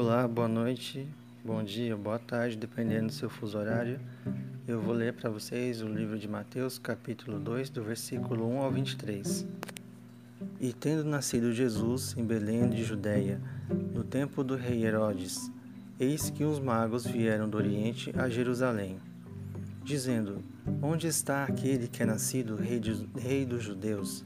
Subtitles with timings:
[0.00, 1.06] Olá, boa noite,
[1.44, 4.00] bom dia, boa tarde, dependendo do seu fuso horário.
[4.66, 8.72] Eu vou ler para vocês o livro de Mateus, capítulo 2, do versículo 1 ao
[8.72, 9.46] 23.
[10.58, 13.42] E tendo nascido Jesus em Belém de Judéia,
[13.92, 15.52] no tempo do rei Herodes,
[15.98, 18.98] eis que uns magos vieram do Oriente a Jerusalém,
[19.84, 20.42] dizendo:
[20.80, 24.24] Onde está aquele que é nascido rei, de, rei dos judeus?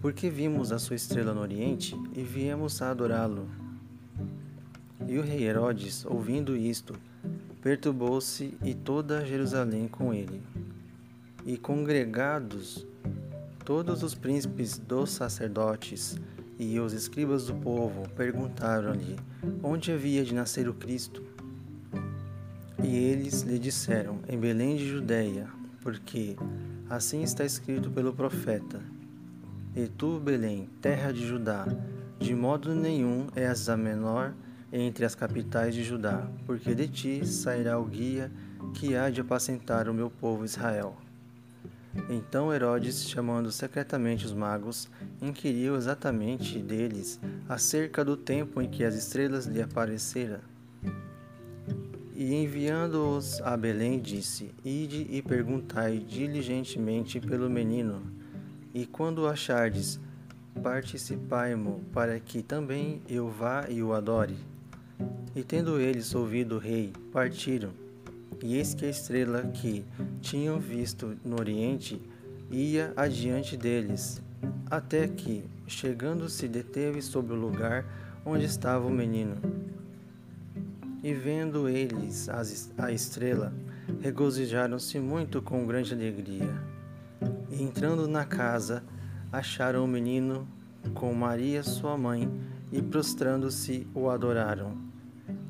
[0.00, 3.61] Porque vimos a sua estrela no Oriente e viemos a adorá-lo.
[5.08, 6.94] E o rei Herodes, ouvindo isto,
[7.60, 10.42] perturbou-se e toda Jerusalém com ele.
[11.44, 12.86] E congregados
[13.64, 16.16] todos os príncipes dos sacerdotes
[16.58, 19.16] e os escribas do povo perguntaram-lhe
[19.62, 21.22] onde havia de nascer o Cristo.
[22.82, 25.48] E eles lhe disseram: Em Belém de Judéia,
[25.80, 26.36] porque
[26.88, 28.80] assim está escrito pelo profeta:
[29.74, 31.66] E tu, Belém, terra de Judá,
[32.18, 34.34] de modo nenhum és a menor
[34.72, 38.32] entre as capitais de Judá, porque de ti sairá o guia
[38.74, 40.96] que há de apacentar o meu povo Israel.
[42.08, 44.88] Então Herodes, chamando secretamente os magos,
[45.20, 50.40] inquiriu exatamente deles acerca do tempo em que as estrelas lhe apareceram.
[52.14, 58.02] E enviando-os a Belém, disse: Ide e perguntai diligentemente pelo menino,
[58.72, 60.00] e quando o achardes,
[60.62, 64.36] participai-mo, para que também eu vá e o adore.
[65.34, 67.70] E tendo eles ouvido o rei, partiram.
[68.42, 69.84] E eis que a estrela que
[70.20, 72.00] tinham visto no oriente
[72.50, 74.20] ia adiante deles,
[74.70, 77.86] até que, chegando, se deteve sobre o lugar
[78.26, 79.36] onde estava o menino.
[81.02, 82.28] E vendo eles
[82.76, 83.54] a estrela,
[84.00, 86.54] regozijaram-se muito com grande alegria.
[87.50, 88.84] E entrando na casa,
[89.32, 90.46] acharam o menino
[90.92, 92.30] com Maria, sua mãe,
[92.70, 94.91] e prostrando-se o adoraram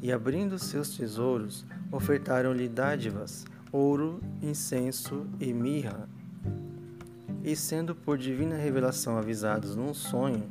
[0.00, 6.08] e abrindo seus tesouros, ofertaram-lhe dádivas, ouro, incenso e mirra.
[7.44, 10.48] E sendo por divina revelação avisados num sonho,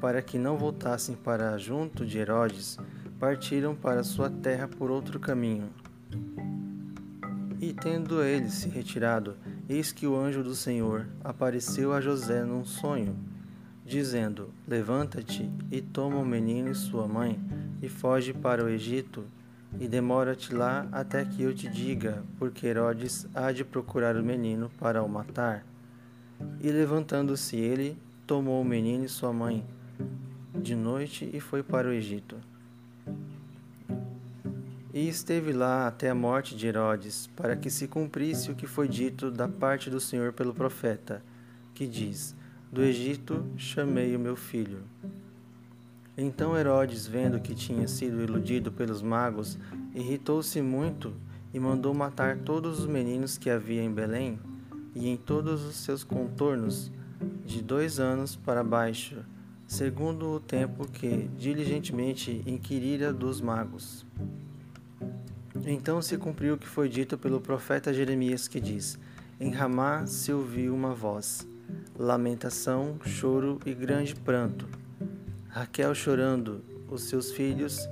[0.00, 2.78] para que não voltassem para junto de Herodes,
[3.18, 5.70] partiram para sua terra por outro caminho.
[7.60, 9.36] E tendo eles se retirado,
[9.68, 13.16] eis que o anjo do Senhor apareceu a José num sonho,
[13.84, 17.40] dizendo: Levanta-te e toma o menino e sua mãe
[17.82, 19.24] e foge para o Egito,
[19.78, 24.70] e demora-te lá até que eu te diga, porque Herodes há de procurar o menino
[24.78, 25.66] para o matar.
[26.60, 29.64] E levantando-se ele, tomou o menino e sua mãe
[30.54, 32.36] de noite e foi para o Egito.
[34.92, 38.88] E esteve lá até a morte de Herodes, para que se cumprisse o que foi
[38.88, 41.22] dito da parte do Senhor pelo profeta,
[41.74, 42.34] que diz:
[42.72, 44.78] Do Egito chamei o meu filho.
[46.18, 49.58] Então Herodes, vendo que tinha sido iludido pelos magos,
[49.94, 51.12] irritou-se muito
[51.52, 54.38] e mandou matar todos os meninos que havia em Belém
[54.94, 56.90] e em todos os seus contornos,
[57.44, 59.16] de dois anos para baixo,
[59.66, 64.06] segundo o tempo que diligentemente inquirira dos magos.
[65.66, 68.98] Então se cumpriu o que foi dito pelo profeta Jeremias, que diz:
[69.38, 71.46] Em Ramá se ouviu uma voz,
[71.98, 74.66] lamentação, choro e grande pranto
[75.56, 77.88] Raquel chorando os seus filhos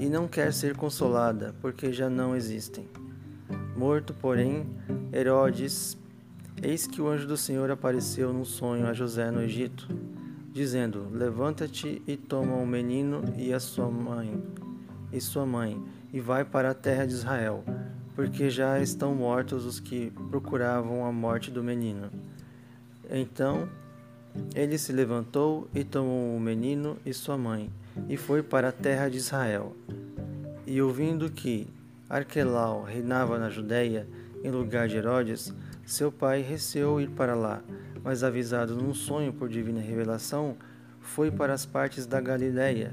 [0.00, 2.88] e não quer ser consolada, porque já não existem.
[3.76, 4.66] Morto, porém,
[5.12, 5.94] Herodes,
[6.62, 9.86] eis que o anjo do Senhor apareceu num sonho a José no Egito,
[10.54, 14.42] dizendo: Levanta-te e toma o menino e a sua mãe
[15.12, 15.78] e sua mãe,
[16.14, 17.62] e vai para a terra de Israel,
[18.14, 22.10] porque já estão mortos os que procuravam a morte do menino.
[23.10, 23.68] Então
[24.54, 27.70] ele se levantou e tomou o menino e sua mãe,
[28.08, 29.76] e foi para a terra de Israel.
[30.66, 31.66] E ouvindo que
[32.08, 34.06] Arquelau reinava na Judéia,
[34.42, 35.52] em lugar de Herodes,
[35.86, 37.62] seu pai receou ir para lá,
[38.02, 40.56] mas avisado num sonho por divina revelação,
[41.00, 42.92] foi para as partes da Galiléia,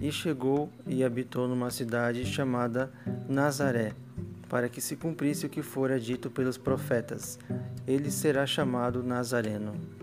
[0.00, 2.92] e chegou e habitou numa cidade chamada
[3.28, 3.92] Nazaré,
[4.48, 7.38] para que se cumprisse o que fora dito pelos profetas:
[7.86, 10.01] ele será chamado Nazareno.